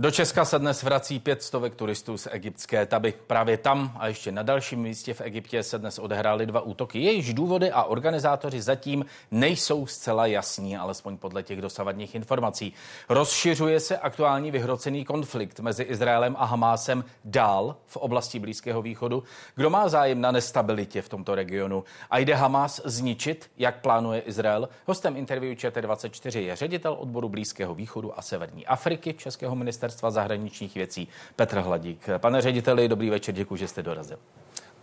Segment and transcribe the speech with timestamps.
[0.00, 3.14] Do Česka se dnes vrací pět stovek turistů z egyptské Taby.
[3.26, 7.00] Právě tam a ještě na dalším místě v Egyptě se dnes odehrály dva útoky.
[7.00, 12.72] Jejichž důvody a organizátoři zatím nejsou zcela jasní, alespoň podle těch dosavadních informací.
[13.08, 19.22] Rozšiřuje se aktuální vyhrocený konflikt mezi Izraelem a Hamásem dál v oblasti Blízkého východu.
[19.56, 21.84] Kdo má zájem na nestabilitě v tomto regionu?
[22.10, 24.68] A jde Hamás zničit, jak plánuje Izrael?
[24.86, 30.74] Hostem interview ČT24 je ředitel odboru Blízkého východu a Severní Afriky Českého ministerstva ministerstva zahraničních
[30.74, 32.08] věcí Petr Hladík.
[32.18, 34.18] Pane řediteli, dobrý večer, děkuji, že jste dorazil.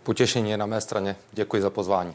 [0.02, 1.16] Potěšení je na mé straně.
[1.32, 2.14] Děkuji za pozvání.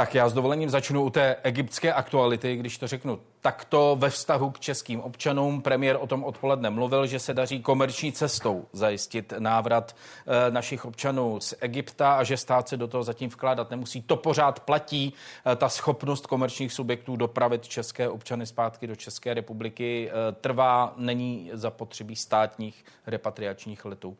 [0.00, 4.50] Tak já s dovolením začnu u té egyptské aktuality, když to řeknu takto ve vztahu
[4.50, 5.62] k českým občanům.
[5.62, 11.40] Premiér o tom odpoledne mluvil, že se daří komerční cestou zajistit návrat e, našich občanů
[11.40, 14.02] z Egypta a že stát se do toho zatím vkládat nemusí.
[14.02, 15.14] To pořád platí.
[15.52, 21.50] E, ta schopnost komerčních subjektů dopravit české občany zpátky do České republiky e, trvá, není
[21.52, 24.16] zapotřebí státních repatriačních letů.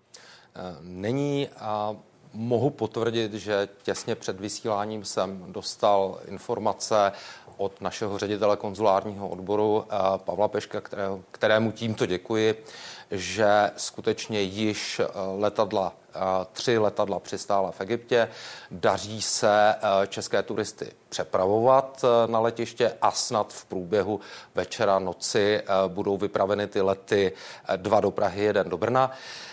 [0.81, 1.97] Není a
[2.35, 7.13] Mohu potvrdit, že těsně před vysíláním jsem dostal informace
[7.57, 10.83] od našeho ředitele konzulárního odboru eh, Pavla Peška,
[11.31, 12.65] kterému tímto děkuji,
[13.11, 15.05] že skutečně již eh,
[15.37, 16.19] letadla, eh,
[16.53, 18.29] tři letadla přistála v Egyptě.
[18.71, 19.75] Daří se
[20.09, 24.21] české turisty přepravovat na letiště a snad v průběhu
[24.55, 27.33] večera, noci budou vypraveny ty lety
[27.77, 29.13] dva do Prahy, jeden do Brna.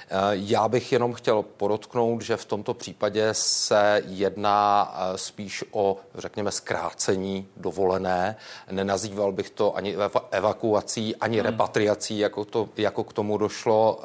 [0.09, 5.97] Eh, já bych jenom chtěl podotknout, že v tomto případě se jedná eh, spíš o,
[6.15, 8.35] řekněme, zkrácení dovolené.
[8.71, 9.95] Nenazýval bych to ani
[10.31, 11.45] evakuací, ani hmm.
[11.45, 13.99] repatriací, jako, to, jako k tomu došlo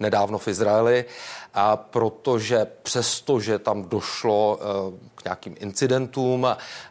[0.00, 1.04] nedávno v Izraeli,
[1.54, 4.58] a protože přesto, že tam došlo
[5.14, 6.46] k nějakým incidentům,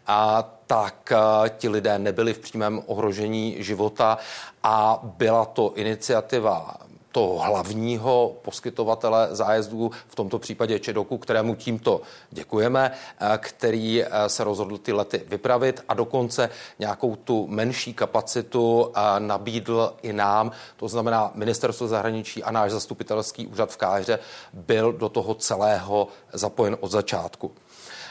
[0.08, 1.14] a tak
[1.58, 4.18] ti lidé nebyli v přímém ohrožení života
[4.63, 6.75] a byla to iniciativa
[7.17, 12.01] toho hlavního poskytovatele zájezdů, v tomto případě Čedoku, kterému tímto
[12.31, 18.91] děkujeme, eh, který eh, se rozhodl ty lety vypravit a dokonce nějakou tu menší kapacitu
[18.95, 24.19] eh, nabídl i nám, to znamená ministerstvo zahraničí a náš zastupitelský úřad v Káře
[24.53, 27.51] byl do toho celého zapojen od začátku.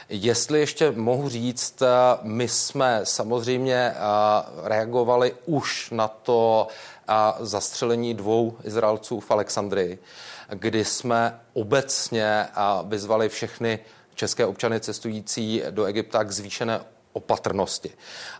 [0.09, 1.83] Jestli ještě mohu říct,
[2.21, 3.93] my jsme samozřejmě
[4.63, 6.67] reagovali už na to
[7.07, 9.99] a zastřelení dvou Izraelců v Alexandrii,
[10.49, 12.47] kdy jsme obecně
[12.85, 13.79] vyzvali všechny
[14.15, 16.79] české občany cestující do Egypta k zvýšené
[17.13, 17.91] opatrnosti.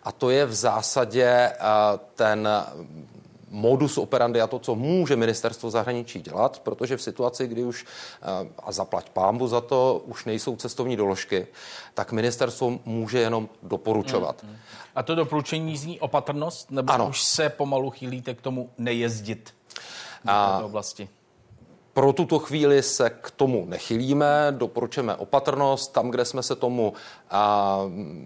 [0.04, 1.54] A to je v zásadě
[2.16, 2.50] ten
[3.50, 7.86] modus operandi a to, co může ministerstvo zahraničí dělat, protože v situaci, kdy už,
[8.60, 11.48] a zaplať pámbu za to, už nejsou cestovní doložky,
[11.94, 14.44] tak ministerstvo může jenom doporučovat.
[14.44, 14.56] Mm, mm.
[14.96, 17.08] A to doporučení zní opatrnost, nebo ano.
[17.10, 19.54] už se pomalu chýlíte k tomu nejezdit
[20.26, 21.10] do této oblasti?
[21.94, 25.94] Pro tuto chvíli se k tomu nechylíme, doporučujeme opatrnost.
[25.94, 26.94] Tam, kde jsme se tomu,
[27.32, 27.80] a,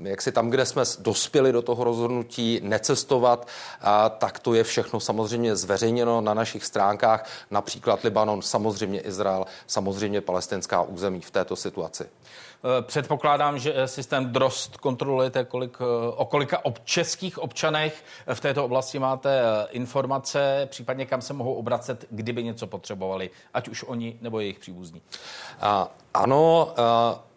[0.04, 3.48] jak si tam, kde jsme dospěli do toho rozhodnutí necestovat,
[3.82, 10.22] a, tak to je všechno samozřejmě zveřejněno na našich stránkách, například Libanon, samozřejmě Izrael, samozřejmě
[10.22, 12.06] palestinská území v této situaci.
[12.64, 18.66] Eh, předpokládám, že systém DROST kontrolujete, kolik, eh, o kolika ob, českých občanech v této
[18.66, 19.42] oblasti máte
[19.72, 25.02] informace, případně kam se mohou obracet, kdyby něco potřebovali, ať už oni nebo jejich příbuzní.
[25.64, 27.31] Uh, ano, uh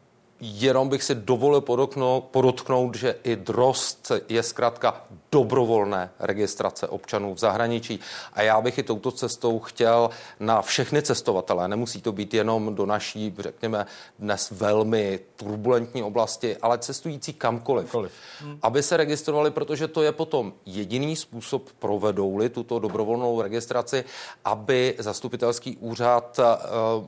[0.46, 7.38] Jenom bych si dovolil podotknout, podotknout, že i drost je zkrátka dobrovolné registrace občanů v
[7.38, 8.00] zahraničí.
[8.32, 10.10] A já bych i touto cestou chtěl
[10.40, 13.86] na všechny cestovatele, nemusí to být jenom do naší, řekněme,
[14.18, 18.58] dnes velmi turbulentní oblasti, ale cestující kamkoliv, hmm.
[18.62, 24.04] aby se registrovali, protože to je potom jediný způsob, provedou-li tuto dobrovolnou registraci,
[24.44, 26.44] aby zastupitelský úřad uh,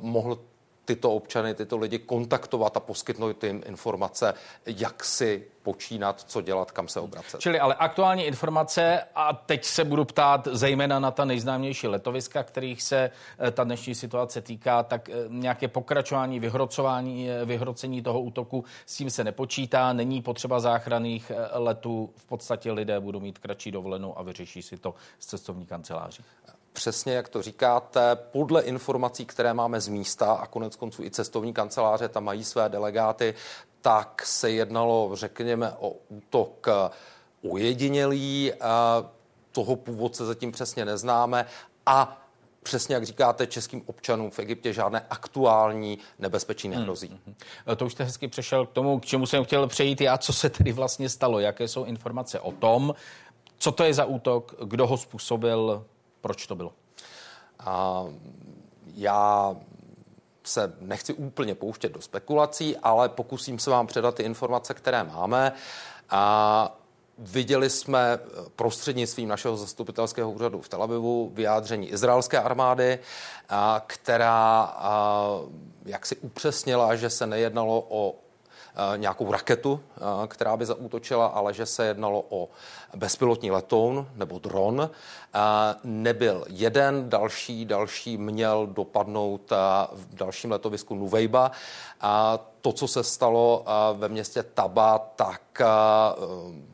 [0.01, 0.39] mohl
[0.87, 4.35] tyto občany, tyto lidi kontaktovat a poskytnout jim informace,
[4.67, 7.41] jak si počínat, co dělat, kam se obracet.
[7.41, 12.83] Čili ale aktuální informace a teď se budu ptát zejména na ta nejznámější letoviska, kterých
[12.83, 18.65] se eh, ta dnešní situace týká, tak eh, nějaké pokračování, vyhrocování, eh, vyhrocení toho útoku,
[18.87, 24.19] s tím se nepočítá, není potřeba záchranných letů, v podstatě lidé budou mít kratší dovolenou
[24.19, 26.23] a vyřeší si to z cestovní kanceláří
[26.77, 31.53] přesně, jak to říkáte, podle informací, které máme z místa a konec konců i cestovní
[31.53, 33.35] kanceláře tam mají své delegáty,
[33.81, 36.67] tak se jednalo, řekněme, o útok
[37.43, 38.53] ujedinělý.
[39.53, 41.47] Toho původce zatím přesně neznáme
[41.87, 42.23] a
[42.63, 47.09] přesně jak říkáte, českým občanům v Egyptě žádné aktuální nebezpečí nehrozí.
[47.09, 47.21] Hmm,
[47.67, 47.77] hmm.
[47.77, 50.51] To už jste hezky přešel k tomu, k čemu jsem chtěl přejít já, co se
[50.51, 52.95] tedy vlastně stalo, jaké jsou informace o tom,
[53.59, 55.85] Co to je za útok, kdo ho způsobil,
[56.27, 56.73] proč to bylo?
[57.59, 58.05] A
[58.95, 59.57] já
[60.45, 65.53] se nechci úplně pouštět do spekulací, ale pokusím se vám předat ty informace, které máme.
[66.11, 66.77] A
[67.19, 68.19] Viděli jsme
[68.57, 72.99] prostřednictvím našeho zastupitelského úřadu v Tel Avivu vyjádření izraelské armády,
[73.87, 74.77] která
[75.85, 78.15] jak si upřesnila, že se nejednalo o
[78.97, 79.81] nějakou raketu,
[80.27, 82.49] která by zaútočila, ale že se jednalo o
[82.97, 84.91] bezpilotní letoun nebo dron.
[85.85, 89.51] Nebyl jeden, další, další měl dopadnout
[89.93, 91.51] v dalším letovisku Nuvejba.
[92.61, 93.65] To, co se stalo
[93.95, 95.43] ve městě Taba, tak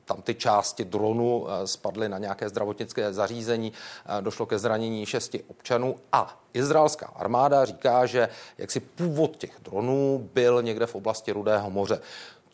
[0.04, 3.72] tam ty části dronu spadly na nějaké zdravotnické zařízení,
[4.20, 8.28] došlo ke zranění šesti občanů a izraelská armáda říká, že
[8.58, 12.00] jaksi původ těch dronů byl někde v oblasti Rudého moře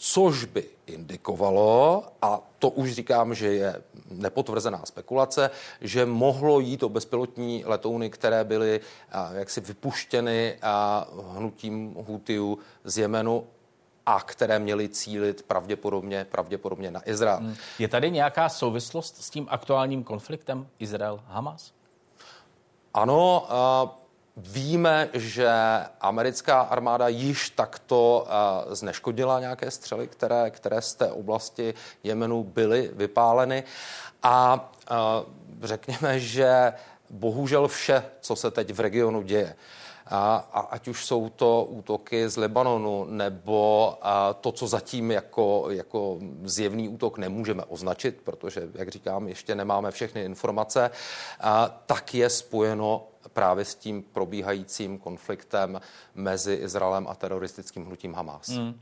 [0.00, 5.50] což by indikovalo, a to už říkám, že je nepotvrzená spekulace,
[5.80, 8.80] že mohlo jít o bezpilotní letouny, které byly
[9.32, 10.58] jaksi vypuštěny
[11.30, 13.46] hnutím Hutiu z Jemenu
[14.06, 17.38] a které měly cílit pravděpodobně, pravděpodobně na Izrael.
[17.38, 17.54] Hmm.
[17.78, 21.72] Je tady nějaká souvislost s tím aktuálním konfliktem Izrael-Hamas?
[22.94, 23.48] Ano,
[24.40, 25.50] Víme, že
[26.00, 31.74] americká armáda již takto uh, zneškodila nějaké střely, které, které z té oblasti
[32.04, 33.64] Jemenu byly vypáleny.
[34.22, 34.96] A uh,
[35.62, 36.72] řekněme, že
[37.10, 39.56] bohužel vše, co se teď v regionu děje,
[40.06, 45.66] a, a ať už jsou to útoky z Libanonu nebo a, to, co zatím jako,
[45.70, 50.90] jako zjevný útok nemůžeme označit, protože, jak říkám, ještě nemáme všechny informace,
[51.40, 53.06] a, tak je spojeno
[53.38, 55.80] právě s tím probíhajícím konfliktem
[56.14, 58.48] mezi Izraelem a teroristickým hnutím Hamas.
[58.48, 58.80] Hmm.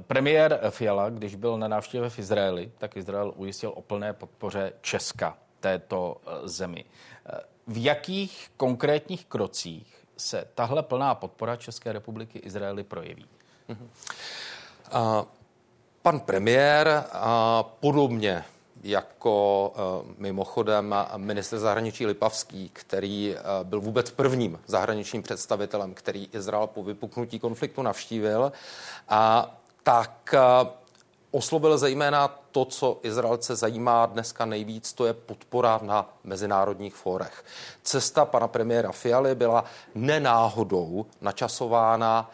[0.00, 5.38] Premiér Fiala, když byl na návštěvě v Izraeli, tak Izrael ujistil o plné podpoře Česka
[5.60, 6.84] této eh, zemi.
[6.84, 13.26] Eh, v jakých konkrétních krocích se tahle plná podpora České republiky Izraeli projeví?
[13.68, 13.88] Hmm.
[14.94, 15.24] Uh,
[16.02, 17.22] pan premiér uh,
[17.80, 18.44] podobně
[18.84, 26.66] jako eh, mimochodem minister zahraničí Lipavský, který eh, byl vůbec prvním zahraničním představitelem, který Izrael
[26.66, 28.52] po vypuknutí konfliktu navštívil,
[29.08, 30.66] a tak eh,
[31.34, 37.44] oslovil zejména to, co Izraelce zajímá dneska nejvíc, to je podpora na mezinárodních fórech.
[37.82, 39.64] Cesta pana premiéra Fialy byla
[39.94, 42.30] nenáhodou načasována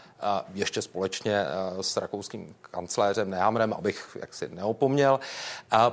[0.55, 1.45] ještě společně
[1.81, 5.21] s rakouským kancléřem Nehamrem, abych jaksi neopomněl,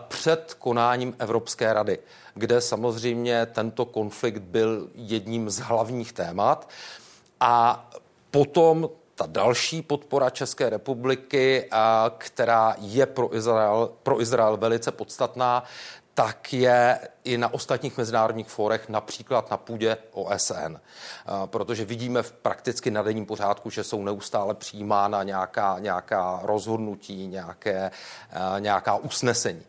[0.07, 1.99] před konáním Evropské rady,
[2.33, 6.69] kde samozřejmě tento konflikt byl jedním z hlavních témat.
[7.39, 7.89] A
[8.31, 11.69] potom ta další podpora České republiky,
[12.17, 15.63] která je pro Izrael, pro Izrael velice podstatná,
[16.13, 20.77] tak je i na ostatních mezinárodních fórech, například na půdě OSN.
[21.45, 27.91] Protože vidíme v prakticky na denním pořádku, že jsou neustále přijímána nějaká, nějaká rozhodnutí, nějaké,
[28.59, 29.63] nějaká usnesení.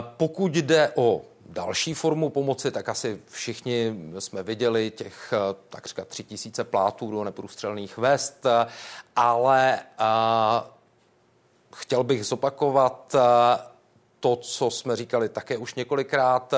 [0.00, 6.24] Pokud jde o další formu pomoci, tak asi všichni jsme viděli těch eh, takřka tři
[6.24, 8.46] tisíce plátů do neprůstřelných vest,
[9.16, 10.06] ale uh,
[11.74, 13.16] chtěl bych zopakovat
[14.20, 16.54] to, co jsme říkali také už několikrát.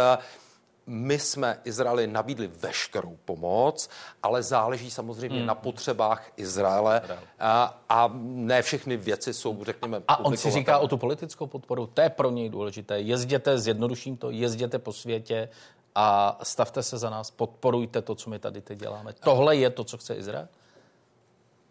[0.86, 3.88] My jsme Izraeli nabídli veškerou pomoc,
[4.22, 5.46] ale záleží samozřejmě hmm.
[5.46, 7.02] na potřebách Izraele
[7.40, 11.86] a, a ne všechny věci jsou, řekněme, A on si říká o tu politickou podporu,
[11.86, 13.00] to je pro něj důležité.
[13.00, 15.48] Jezděte, zjednoduším to, jezděte po světě
[15.94, 19.12] a stavte se za nás, podporujte to, co my tady teď děláme.
[19.12, 20.48] Tohle je to, co chce Izrael?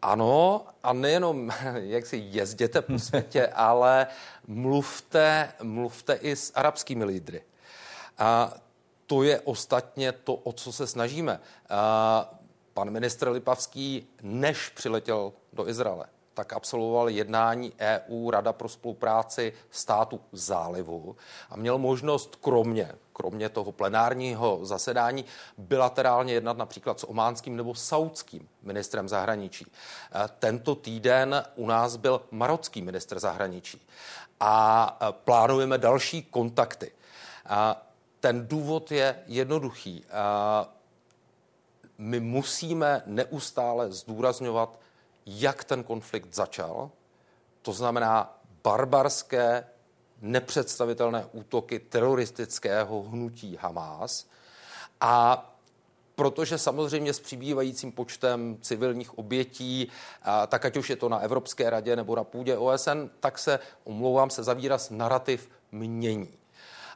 [0.02, 4.08] Ano, a nejenom, jak si jezděte po světě, ale
[4.48, 7.42] mluvte, mluvte i s arabskými lídry.
[8.18, 8.54] A
[9.08, 11.40] to je ostatně to, o co se snažíme.
[12.74, 20.22] Pan ministr Lipavský, než přiletěl do Izraele, tak absolvoval jednání EU Rada pro spolupráci státu
[20.32, 21.16] zálivu
[21.50, 25.26] a měl možnost kromě, kromě toho plenárního zasedání
[25.58, 29.66] bilaterálně jednat například s ománským nebo saudským ministrem zahraničí.
[30.40, 33.88] Tento týden u nás byl marocký ministr zahraničí
[34.40, 36.92] a plánujeme další kontakty.
[38.25, 40.05] Ten důvod je jednoduchý.
[41.98, 44.79] My musíme neustále zdůrazňovat,
[45.25, 46.91] jak ten konflikt začal.
[47.62, 49.67] To znamená barbarské,
[50.22, 54.27] nepředstavitelné útoky teroristického hnutí Hamas.
[55.01, 55.46] A
[56.15, 59.91] protože samozřejmě s přibývajícím počtem civilních obětí,
[60.48, 64.29] tak ať už je to na Evropské radě nebo na půdě OSN, tak se, omlouvám
[64.29, 66.45] se za výraz, narrativ mění.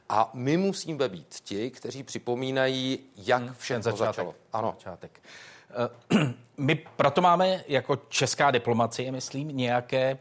[0.09, 4.35] A my musíme být ti, kteří připomínají, jak hmm, všechno začalo.
[4.53, 4.75] Ano.
[4.77, 5.21] Začátek.
[6.11, 10.17] Eh, my proto máme jako česká diplomacie, myslím, nějaké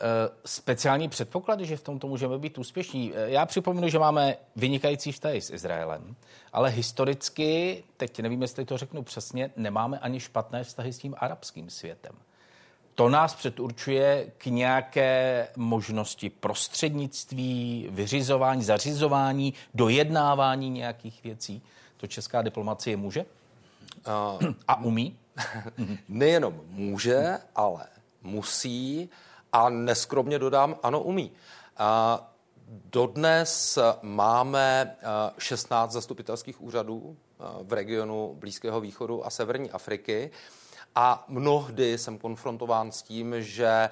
[0.00, 3.12] Eh, speciální předpoklady, že v tomto můžeme být úspěšní.
[3.14, 6.16] Eh, já připomenu, že máme vynikající vztahy s Izraelem,
[6.52, 11.70] ale historicky, teď nevím, jestli to řeknu přesně, nemáme ani špatné vztahy s tím arabským
[11.70, 12.12] světem.
[12.96, 21.62] To nás předurčuje k nějaké možnosti prostřednictví, vyřizování, zařizování, dojednávání nějakých věcí.
[21.96, 23.24] To česká diplomacie může?
[24.40, 25.18] Uh, A umí?
[26.08, 27.86] Nejenom může, ale
[28.22, 29.10] musí.
[29.52, 31.32] A neskromně dodám, ano, umí.
[31.76, 32.20] A
[32.68, 34.96] dodnes máme
[35.38, 37.16] 16 zastupitelských úřadů
[37.62, 40.30] v regionu Blízkého východu a Severní Afriky.
[40.98, 43.88] A mnohdy jsem konfrontován s tím, že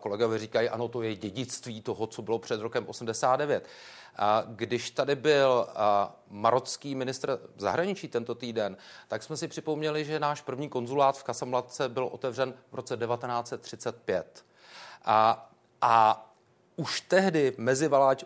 [0.00, 3.68] kolegové říkají, ano, to je dědictví toho, co bylo před rokem 89.
[4.46, 5.66] Když tady byl
[6.30, 8.76] marocký ministr zahraničí tento týden,
[9.08, 14.44] tak jsme si připomněli, že náš první konzulát v Kasamlatce byl otevřen v roce 1935.
[15.04, 15.50] A,
[15.80, 16.26] a
[16.76, 17.54] už tehdy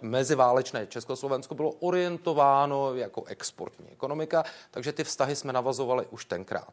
[0.03, 6.73] meziválečné Československo bylo orientováno jako exportní ekonomika, takže ty vztahy jsme navazovali už tenkrát.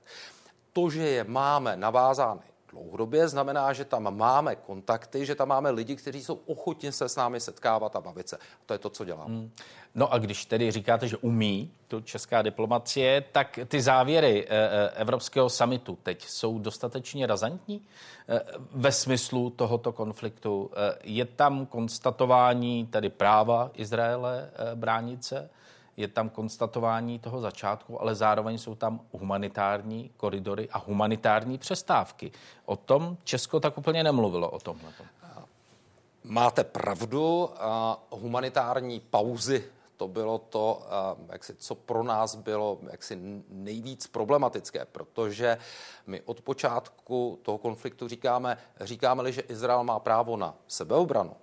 [0.73, 5.95] To, že je máme navázány dlouhodobě, znamená, že tam máme kontakty, že tam máme lidi,
[5.95, 8.37] kteří jsou ochotni se s námi setkávat a bavit se.
[8.65, 9.27] To je to, co dělám.
[9.27, 9.51] Hmm.
[9.95, 14.89] No a když tedy říkáte, že umí tu česká diplomacie, tak ty závěry eh, eh,
[14.89, 17.81] Evropského samitu teď jsou dostatečně razantní
[18.29, 20.71] eh, ve smyslu tohoto konfliktu.
[21.03, 25.49] Je tam konstatování tedy práva Izraele bránit se?
[25.97, 32.31] Je tam konstatování toho začátku, ale zároveň jsou tam humanitární koridory a humanitární přestávky.
[32.65, 34.93] O tom Česko tak úplně nemluvilo o tomhle.
[36.23, 37.49] Máte pravdu,
[38.09, 39.63] humanitární pauzy
[40.01, 40.81] to bylo to,
[41.29, 45.57] jaksi, co pro nás bylo jaksi nejvíc problematické, protože
[46.07, 51.35] my od počátku toho konfliktu říkáme, říkáme-li, že Izrael má právo na sebeobranu,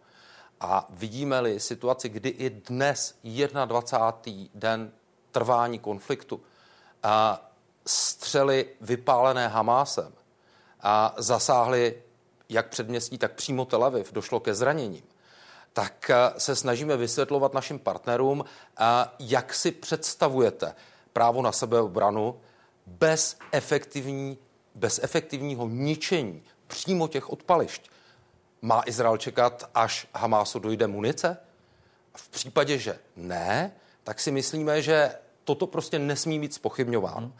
[0.61, 3.19] a vidíme-li situaci, kdy i dnes,
[3.65, 4.49] 21.
[4.55, 4.93] den
[5.31, 6.41] trvání konfliktu,
[7.03, 7.45] a
[7.87, 10.13] střely vypálené Hamásem
[10.81, 12.03] a zasáhly
[12.49, 15.03] jak předměstí, tak přímo Tel Aviv, došlo ke zraněním,
[15.73, 18.45] tak se snažíme vysvětlovat našim partnerům,
[19.19, 20.75] jak si představujete
[21.13, 22.41] právo na sebeobranu
[22.87, 24.39] bez, efektivní,
[24.75, 27.91] bez efektivního ničení přímo těch odpališť.
[28.63, 31.37] Má Izrael čekat, až Hamásu dojde munice?
[32.15, 33.73] V případě, že ne,
[34.05, 37.27] tak si myslíme, že toto prostě nesmí být spochybňováno.
[37.27, 37.33] Hmm.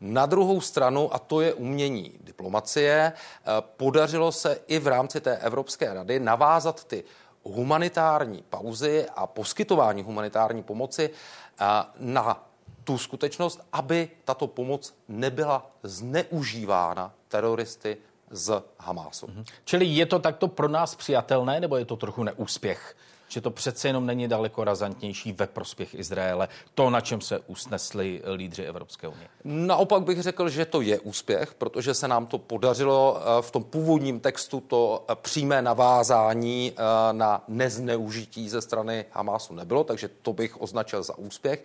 [0.00, 5.36] Na druhou stranu, a to je umění diplomacie, eh, podařilo se i v rámci té
[5.36, 7.04] Evropské rady navázat ty
[7.42, 11.64] humanitární pauzy a poskytování humanitární pomoci eh,
[11.98, 12.46] na
[12.84, 17.96] tu skutečnost, aby tato pomoc nebyla zneužívána teroristy
[18.30, 19.26] z Hamásu.
[19.26, 19.44] Mm-hmm.
[19.64, 22.96] Čili je to takto pro nás přijatelné, nebo je to trochu neúspěch?
[23.28, 28.22] Že to přece jenom není daleko razantnější ve prospěch Izraele, to, na čem se usnesli
[28.34, 29.28] lídři Evropské unie?
[29.44, 33.64] Naopak bych řekl, že to je úspěch, protože se nám to podařilo eh, v tom
[33.64, 36.82] původním textu to eh, přímé navázání eh,
[37.12, 41.64] na nezneužití ze strany Hamásu nebylo, takže to bych označil za úspěch.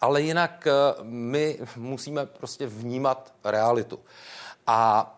[0.00, 0.68] Ale jinak
[1.02, 3.98] my musíme prostě vnímat realitu.
[4.66, 5.12] A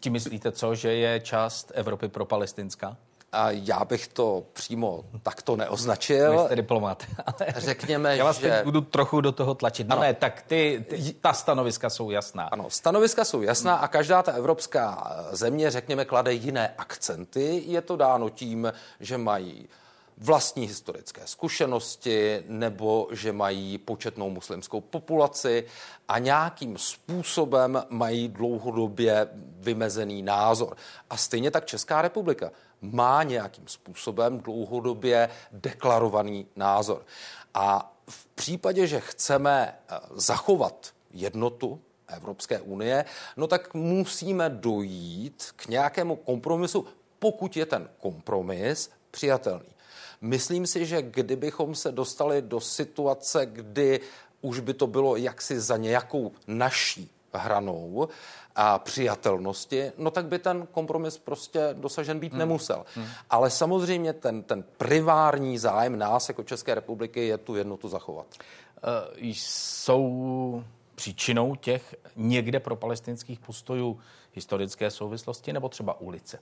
[0.00, 2.96] tím myslíte co, že je část Evropy pro palestinská?
[3.32, 6.32] A já bych to přímo takto neoznačil.
[6.32, 7.04] Vy jste diplomat.
[7.26, 8.60] Ale Řekněme, Já vás že...
[8.64, 9.88] budu trochu do toho tlačit.
[9.88, 12.44] No ne, tak ty, ty, ta stanoviska jsou jasná.
[12.44, 17.62] Ano, stanoviska jsou jasná a každá ta evropská země, řekněme, klade jiné akcenty.
[17.66, 19.68] Je to dáno tím, že mají
[20.18, 25.64] vlastní historické zkušenosti nebo že mají početnou muslimskou populaci
[26.08, 30.76] a nějakým způsobem mají dlouhodobě vymezený názor.
[31.10, 37.06] A stejně tak Česká republika má nějakým způsobem dlouhodobě deklarovaný názor.
[37.54, 43.04] A v případě, že chceme eh, zachovat jednotu Evropské unie,
[43.36, 46.86] no tak musíme dojít k nějakému kompromisu,
[47.18, 49.75] pokud je ten kompromis přijatelný.
[50.20, 54.00] Myslím si, že kdybychom se dostali do situace, kdy
[54.40, 58.08] už by to bylo jaksi za nějakou naší hranou
[58.56, 62.38] a přijatelnosti, no tak by ten kompromis prostě dosažen být hmm.
[62.38, 62.84] nemusel.
[62.94, 63.06] Hmm.
[63.30, 68.26] Ale samozřejmě ten, ten privární zájem nás jako České republiky je tu jednotu zachovat.
[68.36, 74.00] Uh, jsou příčinou těch někde pro palestinských postojů
[74.32, 76.38] historické souvislosti nebo třeba ulice?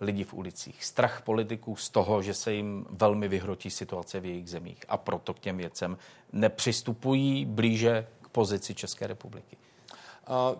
[0.00, 0.84] Lidi v ulicích.
[0.84, 5.34] Strach politiků z toho, že se jim velmi vyhrotí situace v jejich zemích a proto
[5.34, 5.98] k těm věcem
[6.32, 9.56] nepřistupují blíže k pozici České republiky.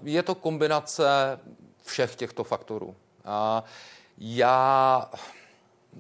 [0.03, 1.39] Je to kombinace
[1.83, 2.97] všech těchto faktorů.
[4.19, 5.11] Já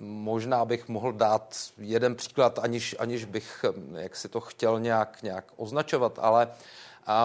[0.01, 3.65] možná bych mohl dát jeden příklad, aniž, aniž bych
[3.95, 6.49] jak si to chtěl nějak, nějak označovat, ale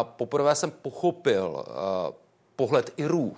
[0.02, 1.66] poprvé jsem pochopil
[2.56, 3.36] pohled Irů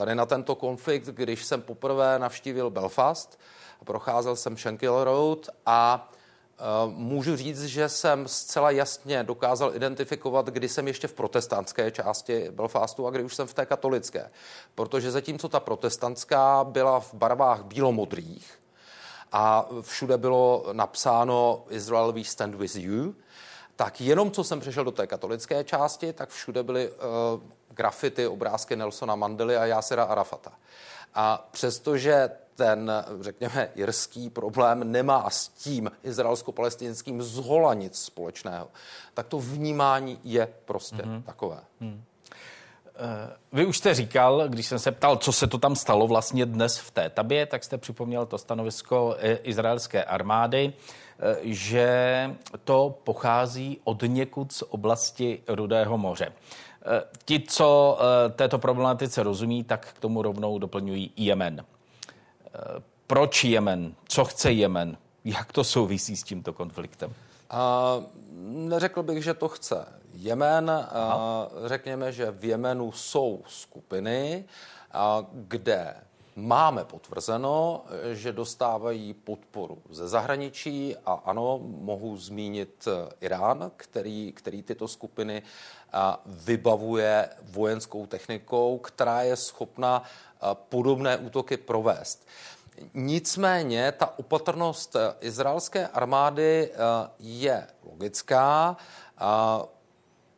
[0.00, 3.40] tady na tento konflikt, když jsem poprvé navštívil Belfast,
[3.84, 6.10] procházel jsem Shankill Road a
[6.86, 12.50] Uh, můžu říct, že jsem zcela jasně dokázal identifikovat, kdy jsem ještě v protestantské části
[12.50, 14.30] Belfastu a kdy už jsem v té katolické.
[14.74, 18.58] Protože zatímco ta protestantská byla v barvách bílomodrých
[19.32, 23.14] a všude bylo napsáno Israel we stand with you,
[23.80, 26.96] tak jenom co jsem přešel do té katolické části, tak všude byly uh,
[27.68, 30.52] grafity, obrázky Nelsona Mandely a Jásera Arafata.
[31.14, 38.68] A přestože ten, řekněme, jirský problém nemá s tím izraelsko-palestinským zhola nic společného,
[39.14, 41.22] tak to vnímání je prostě mm-hmm.
[41.22, 41.60] takové.
[41.80, 42.04] Mm.
[43.52, 46.78] Vy už jste říkal, když jsem se ptal, co se to tam stalo vlastně dnes
[46.78, 51.90] v té tabě, tak jste připomněl to stanovisko eh, izraelské armády, eh, že
[52.64, 56.32] to pochází od někud z oblasti Rudého moře.
[57.24, 57.98] Ti, co
[58.36, 61.64] této problematice rozumí, tak k tomu rovnou doplňují Jemen.
[63.06, 63.94] Proč Jemen?
[64.08, 64.96] Co chce Jemen?
[65.24, 67.14] Jak to souvisí s tímto konfliktem?
[67.50, 68.02] A
[68.42, 70.70] neřekl bych, že to chce Jemen.
[70.70, 74.44] A řekněme, že v Jemenu jsou skupiny,
[74.92, 75.94] a kde
[76.36, 82.88] máme potvrzeno, že dostávají podporu ze zahraničí a ano, mohu zmínit
[83.20, 85.42] Irán, který, který tyto skupiny
[86.26, 90.02] vybavuje vojenskou technikou, která je schopna
[90.52, 92.26] podobné útoky provést.
[92.94, 96.72] Nicméně ta opatrnost izraelské armády
[97.18, 98.76] je logická.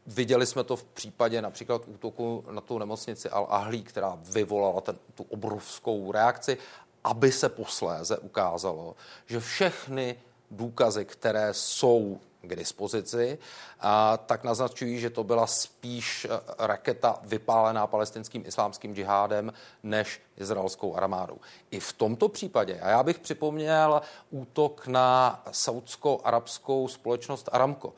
[0.06, 5.22] Viděli jsme to v případě například útoku na tu nemocnici Al-Ahlí, která vyvolala ten, tu
[5.28, 6.58] obrovskou reakci,
[7.04, 10.16] aby se posléze ukázalo, že všechny
[10.50, 13.38] důkazy, které jsou k dispozici,
[13.80, 19.52] a tak naznačují, že to byla spíš eh, raketa vypálená palestinským islámským džihádem
[19.82, 21.38] než izraelskou armádou.
[21.70, 27.92] I v tomto případě, a já bych připomněl útok na saudsko-arabskou společnost Aramco.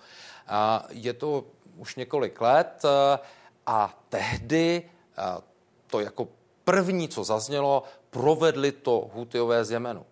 [0.47, 1.45] A je to
[1.77, 3.19] už několik let eh,
[3.67, 4.83] a tehdy
[5.19, 5.23] eh,
[5.87, 6.29] to jako
[6.65, 10.07] první, co zaznělo, provedli to Hutiové z Jemenu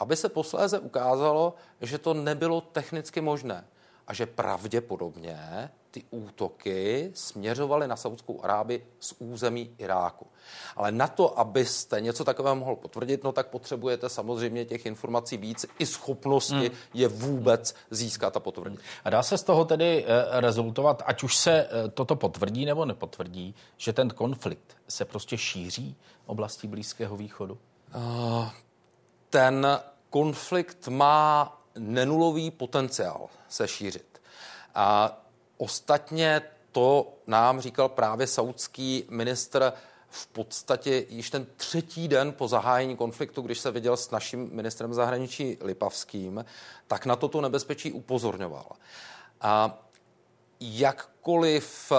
[0.00, 3.64] aby se posléze ukázalo, že to nebylo technicky možné
[4.06, 10.26] a že pravděpodobně ty útoky směřovaly na Saudskou Arábii z území Iráku.
[10.76, 15.66] Ale na to, abyste něco takového mohl potvrdit, no tak potřebujete samozřejmě těch informací víc
[15.78, 16.76] i schopnosti hmm.
[16.94, 18.80] je vůbec získat a potvrdit.
[19.04, 22.84] A dá se z toho tedy eh, rezultovat, ať už se eh, toto potvrdí nebo
[22.84, 27.58] nepotvrdí, že ten konflikt se prostě šíří oblasti Blízkého východu?
[27.94, 28.48] Uh,
[29.30, 34.22] ten konflikt má nenulový potenciál se šířit.
[34.74, 35.18] A
[35.56, 39.72] ostatně to nám říkal právě saudský ministr
[40.08, 44.94] v podstatě již ten třetí den po zahájení konfliktu, když se viděl s naším ministrem
[44.94, 46.44] zahraničí Lipavským,
[46.86, 48.66] tak na toto nebezpečí upozorňoval.
[49.40, 49.78] A
[50.60, 51.92] jakkoliv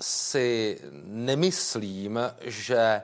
[0.00, 3.02] si nemyslím, že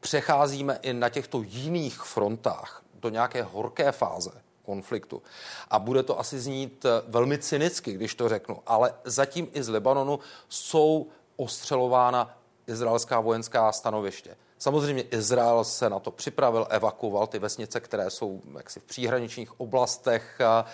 [0.00, 4.30] přecházíme i na těchto jiných frontách do nějaké horké fáze
[4.62, 5.22] konfliktu.
[5.70, 9.68] A bude to asi znít eh, velmi cynicky, když to řeknu, ale zatím i z
[9.68, 11.06] Libanonu jsou
[11.36, 14.36] ostřelována izraelská vojenská stanoviště.
[14.58, 20.40] Samozřejmě Izrael se na to připravil, evakuoval ty vesnice, které jsou jaksi v příhraničních oblastech
[20.40, 20.64] a,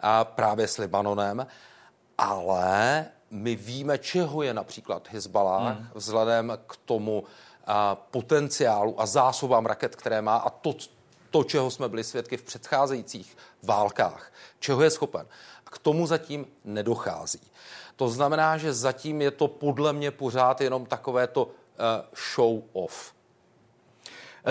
[0.00, 1.46] a právě s Libanonem,
[2.18, 5.88] ale my víme, čeho je například Hezbalah hmm.
[5.94, 7.24] vzhledem k tomu
[8.10, 10.74] potenciálu a zásobám raket, které má a to,
[11.30, 15.26] to, čeho jsme byli svědky v předcházejících válkách, čeho je schopen.
[15.64, 17.40] K tomu zatím nedochází.
[17.96, 21.52] To znamená, že zatím je to podle mě pořád jenom takové to uh,
[22.34, 23.12] show off.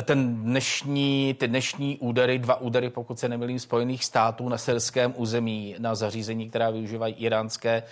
[0.04, 5.76] Ten dnešní, ty dnešní údery, dva údery, pokud se nemilím, Spojených států na syrském území,
[5.80, 7.84] na zařízení, která využívají iránské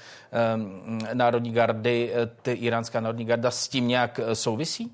[0.56, 4.91] um, národní gardy, eh, ty iránská národní garda s tím nějak eh, souvisí?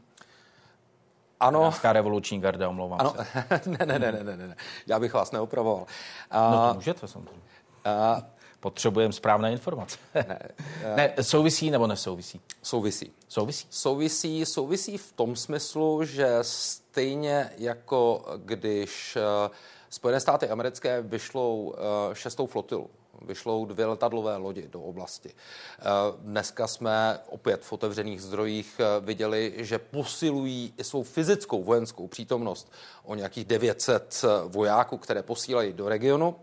[1.40, 1.60] Ano.
[1.60, 3.14] Iránská revoluční garda, omlouvám ano.
[3.16, 3.46] se.
[3.70, 4.56] ne, ne, ne, ne, ne, ne,
[4.88, 5.86] já bych vás neopravoval.
[6.32, 7.42] A, no to můžete samozřejmě.
[7.86, 8.24] A,
[8.60, 9.98] Potřebujeme správné informace.
[10.16, 10.40] ne,
[10.96, 12.42] ne, souvisí nebo nesouvisí?
[12.62, 13.12] Souvisí.
[13.28, 13.68] Souvisí?
[13.70, 19.50] Souvisí, souvisí v tom smyslu, že stejně jako když eh,
[19.90, 22.90] Spojené státy americké vyšlou eh, šestou flotilu,
[23.22, 25.30] vyšlou dvě letadlové lodi do oblasti.
[25.30, 25.84] Eh,
[26.18, 32.72] dneska jsme opět v otevřených zdrojích viděli, že posilují i svou fyzickou vojenskou přítomnost
[33.04, 36.36] o nějakých 900 vojáků, které posílají do regionu.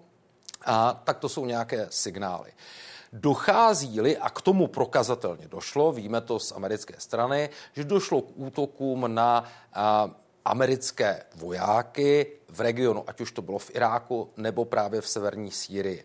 [0.64, 2.52] A tak to jsou nějaké signály.
[3.12, 9.14] Dochází-li, a k tomu prokazatelně došlo, víme to z americké strany, že došlo k útokům
[9.14, 9.44] na
[10.44, 16.04] americké vojáky v regionu, ať už to bylo v Iráku nebo právě v severní Sýrii.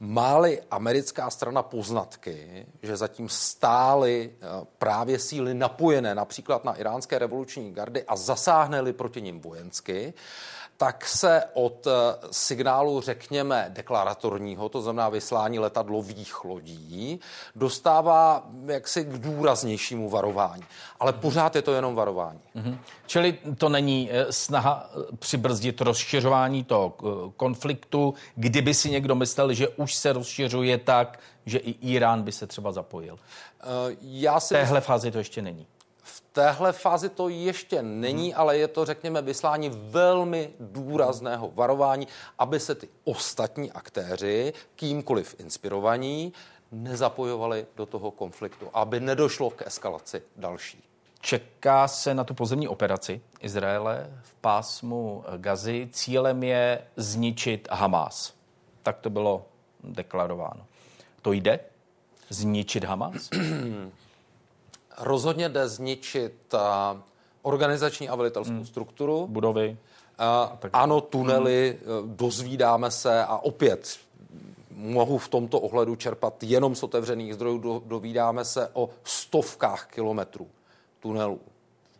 [0.00, 4.32] Máli americká strana poznatky, že zatím stály
[4.78, 10.14] právě síly napojené například na iránské revoluční gardy a zasáhne proti nim vojensky,
[10.78, 11.90] tak se od eh,
[12.30, 17.20] signálu, řekněme, deklaratorního, to znamená vyslání letadlových lodí,
[17.56, 20.64] dostává jaksi k důraznějšímu varování.
[21.00, 22.40] Ale pořád je to jenom varování.
[22.56, 22.78] Mm-hmm.
[23.06, 26.94] Čili to není eh, snaha eh, přibrzdit rozšiřování toho
[27.36, 32.46] konfliktu, kdyby si někdo myslel, že už se rozšiřuje tak, že i Irán by se
[32.46, 33.14] třeba zapojil.
[33.14, 35.66] Uh, já si téhle fázi to ještě není
[36.32, 38.40] téhle fázi to ještě není, hmm.
[38.40, 46.32] ale je to, řekněme, vyslání velmi důrazného varování, aby se ty ostatní aktéři, kýmkoliv inspirovaní,
[46.72, 50.84] nezapojovali do toho konfliktu, aby nedošlo k eskalaci další.
[51.20, 55.88] Čeká se na tu pozemní operaci Izraele v pásmu Gazy.
[55.92, 58.34] Cílem je zničit Hamas.
[58.82, 59.46] Tak to bylo
[59.84, 60.66] deklarováno.
[61.22, 61.60] To jde?
[62.28, 63.30] Zničit Hamas?
[65.00, 66.54] rozhodně jde zničit
[67.42, 68.66] organizační a velitelskou hmm.
[68.66, 69.26] strukturu.
[69.26, 69.76] Budovy.
[70.50, 72.16] Uh, ano, tunely, hmm.
[72.16, 73.98] dozvídáme se a opět
[74.78, 80.48] mohu v tomto ohledu čerpat jenom z otevřených zdrojů, do, dovídáme se o stovkách kilometrů
[81.00, 81.40] tunelů.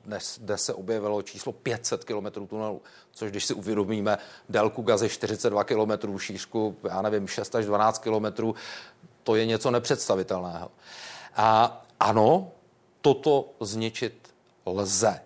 [0.04, 2.82] Dnes, kde se objevilo číslo 500 kilometrů tunelů,
[3.12, 8.54] což když si uvědomíme délku gazy 42 kilometrů, šířku, já nevím, 6 až 12 kilometrů,
[9.22, 10.70] to je něco nepředstavitelného.
[11.36, 12.50] A ano,
[13.08, 14.34] toto zničit
[14.66, 15.20] lze.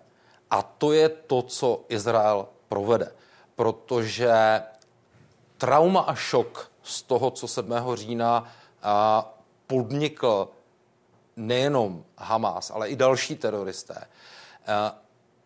[0.51, 3.11] A to je to, co Izrael provede.
[3.55, 4.61] Protože
[5.57, 7.73] trauma a šok z toho, co 7.
[7.93, 8.51] října
[9.67, 10.49] podnikl
[11.35, 14.07] nejenom Hamas, ale i další teroristé,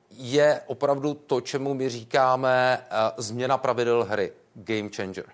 [0.10, 2.86] je opravdu to, čemu my říkáme
[3.18, 5.26] změna pravidel hry, game changer.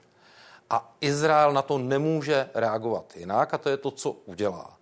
[0.70, 4.78] A Izrael na to nemůže reagovat jinak a to je to, co udělá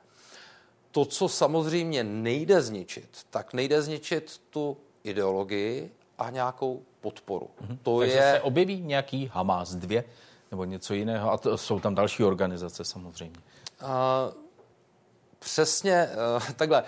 [0.92, 7.50] to, co samozřejmě nejde zničit, tak nejde zničit tu ideologii a nějakou podporu.
[7.62, 7.78] Mm-hmm.
[7.84, 8.32] To Takže je...
[8.32, 10.02] se objeví nějaký Hamas 2
[10.52, 13.40] nebo něco jiného a to jsou tam další organizace samozřejmě.
[13.82, 13.88] Uh,
[15.40, 16.84] přesně uh, takhle.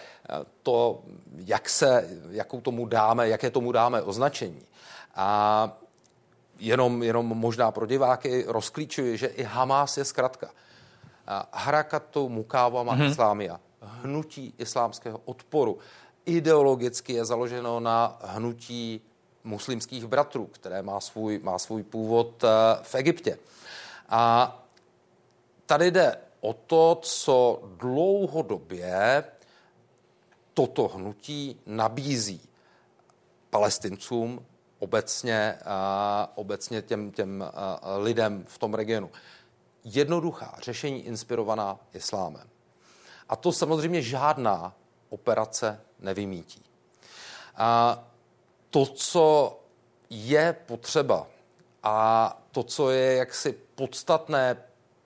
[0.63, 1.01] To,
[1.35, 4.61] jak se, jakou tomu dáme, jaké tomu dáme označení.
[5.15, 5.77] A
[6.59, 10.49] jenom, jenom možná pro diváky rozklíčuji, že i Hamas je zkratka.
[11.53, 13.11] Harakatu Mukawama mm-hmm.
[13.11, 15.77] Islámia hnutí islámského odporu.
[16.25, 19.01] Ideologicky je založeno na hnutí
[19.43, 22.47] muslimských bratrů, které má svůj, má svůj původ eh,
[22.81, 23.39] v Egyptě.
[24.09, 24.65] A
[25.65, 29.23] tady jde o to, co dlouhodobě
[30.53, 32.41] toto hnutí nabízí
[33.49, 34.45] palestincům,
[34.79, 39.09] obecně, a eh, obecně těm, těm eh, lidem v tom regionu.
[39.83, 42.52] Jednoduchá řešení inspirovaná islámem.
[43.33, 44.73] A to samozřejmě žádná
[45.09, 46.61] operace nevymítí.
[47.55, 48.03] A
[48.69, 49.59] to, co
[50.09, 51.27] je potřeba
[51.83, 54.57] a to, co je jaksi podstatné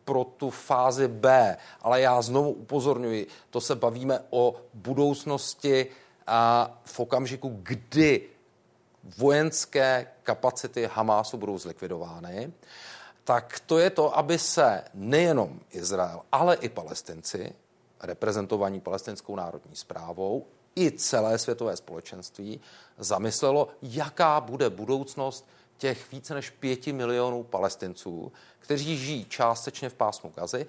[0.06, 5.88] pro tu fázi B, ale já znovu upozorňuji, to se bavíme o budoucnosti
[6.28, 8.30] a v okamžiku, kdy
[9.18, 12.54] vojenské kapacity Hamásu budou zlikvidovány,
[13.24, 17.54] tak to je to, aby se nejenom Izrael, ale i palestinci
[18.00, 22.62] reprezentovaní palestinskou národní zprávou i celé světové společenství
[22.98, 30.34] zamyslelo, jaká bude budoucnost těch více než pěti milionů palestinců, kteří žijí částečně v pásmu
[30.36, 30.66] Gazy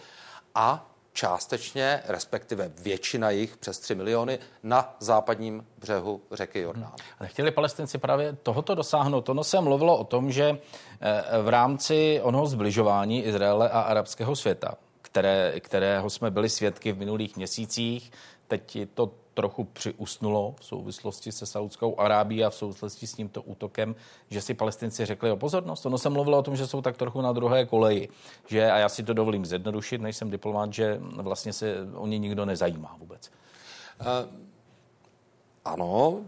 [0.54, 6.84] a částečně, respektive většina jich, přes 3 miliony, na západním břehu řeky Jordán.
[6.84, 7.00] Hmm.
[7.18, 9.28] Ale chtěli palestinci právě tohoto dosáhnout.
[9.28, 10.58] Ono se mluvilo o tom, že
[11.00, 14.74] eh, v rámci onoho zbližování Izraele a arabského světa
[15.18, 18.12] které, kterého jsme byli svědky v minulých měsících.
[18.48, 23.94] Teď to trochu přiusnulo v souvislosti se Saudskou Arábií a v souvislosti s tímto útokem,
[24.30, 25.86] že si palestinci řekli o pozornost?
[25.86, 28.08] Ono se mluvilo o tom, že jsou tak trochu na druhé koleji,
[28.46, 32.18] že, a já si to dovolím zjednodušit, než jsem diplomat, že vlastně se o ně
[32.18, 33.30] nikdo nezajímá vůbec.
[34.00, 34.06] Uh,
[35.64, 36.20] ano,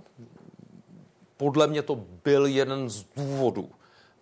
[1.37, 3.71] podle mě to byl jeden z důvodů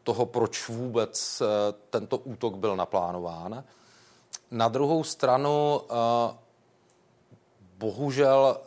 [0.02, 3.64] toho, proč vůbec eh, tento útok byl naplánován.
[4.50, 6.36] Na druhou stranu, eh,
[7.78, 8.60] bohužel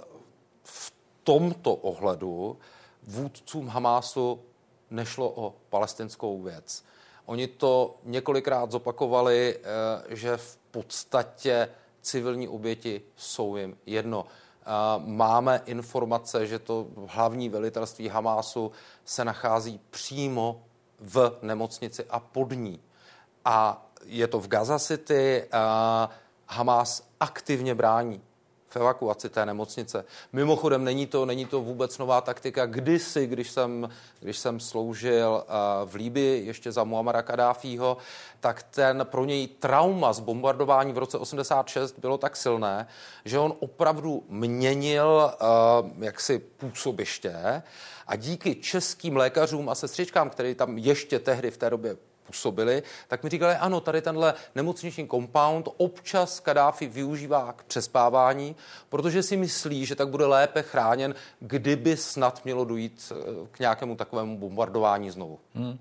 [0.64, 2.58] v tomto ohledu
[3.04, 4.42] vůdcům Hamásu
[4.90, 6.84] nešlo o palestinskou věc.
[7.26, 11.70] Oni to několikrát zopakovali, eh, že v podstatě
[12.02, 14.26] civilní oběti jsou jim jedno.
[14.98, 18.72] Máme informace, že to hlavní velitelství Hamásu
[19.06, 20.64] se nachází přímo
[21.00, 22.80] v nemocnici a pod ní.
[23.46, 25.48] A je to v Gaza City.
[26.48, 28.22] Hamas aktivně brání
[28.68, 30.06] v evakuaci té nemocnice.
[30.34, 32.66] Mimochodem, není to, není to vůbec nová taktika.
[32.66, 35.46] Kdysi, když jsem, když jsem sloužil
[35.86, 37.98] v Líbii ještě za Muamara Kadáfího,
[38.40, 42.88] tak ten pro něj trauma z bombardování v roce 86 bylo tak silné,
[43.26, 45.34] že on opravdu měnil
[46.00, 47.64] jaksi působiště
[48.08, 51.98] a díky českým lékařům a sestřičkám, které tam ještě tehdy v té době
[52.32, 58.56] působili, tak mi říkali, ano, tady tenhle nemocniční compound občas Kadáfi využívá k přespávání,
[58.90, 63.96] protože si myslí, že tak bude lépe chráněn, kdyby snad mělo dojít eh, k nějakému
[63.96, 65.40] takovému bombardování znovu.
[65.54, 65.80] Hmm.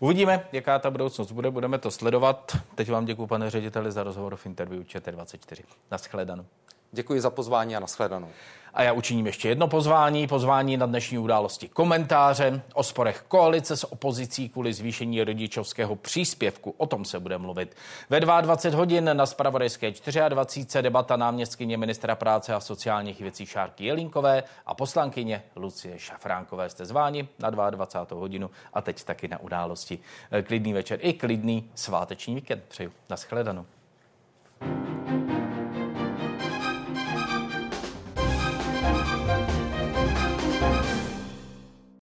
[0.00, 2.56] Uvidíme, jaká ta budoucnost bude, budeme to sledovat.
[2.74, 5.62] Teď vám děkuji, pane řediteli, za rozhovor v interview ČT24.
[5.90, 6.46] Naschledanou.
[6.92, 8.28] Děkuji za pozvání a nashledanou.
[8.74, 13.92] A já učiním ještě jedno pozvání, pozvání na dnešní události komentáře o sporech koalice s
[13.92, 16.74] opozicí kvůli zvýšení rodičovského příspěvku.
[16.76, 17.76] O tom se bude mluvit.
[18.10, 19.92] Ve 22 hodin na Spravodajské
[20.28, 26.70] 24 debata náměstkyně ministra práce a sociálních věcí Šárky Jelínkové a poslankyně Lucie Šafránkové.
[26.70, 28.20] Jste zváni na 22.
[28.20, 29.98] hodinu a teď taky na události.
[30.42, 32.64] Klidný večer i klidný sváteční víkend.
[32.68, 32.92] Přeju.
[33.10, 33.66] Naschledanou.